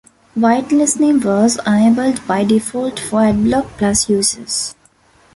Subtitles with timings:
[0.35, 4.73] Whitelisting was enabled by default for AdBlock Plus users.